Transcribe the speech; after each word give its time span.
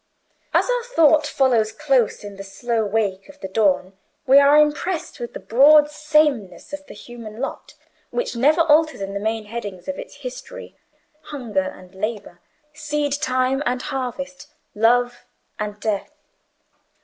As 0.51 0.67
our 0.67 0.81
thought 0.83 1.27
follows 1.27 1.71
close 1.71 2.23
in 2.23 2.35
the 2.37 2.43
slow 2.43 2.83
wake 2.83 3.29
of 3.29 3.39
the 3.39 3.47
dawn, 3.47 3.93
we 4.25 4.39
are 4.39 4.57
impressed 4.57 5.19
with 5.19 5.33
the 5.33 5.39
broad 5.39 5.91
sameness 5.91 6.73
of 6.73 6.83
the 6.87 6.95
human 6.95 7.39
lot, 7.39 7.75
which 8.09 8.35
never 8.35 8.61
alters 8.61 8.99
in 8.99 9.13
the 9.13 9.19
main 9.19 9.45
headings 9.45 9.87
of 9.87 9.99
its 9.99 10.15
history—hunger 10.21 11.61
and 11.75 11.93
labour, 11.93 12.39
seed 12.73 13.13
time 13.13 13.61
and 13.67 13.83
harvest, 13.83 14.47
love 14.73 15.25
and 15.59 15.79
death. 15.79 16.09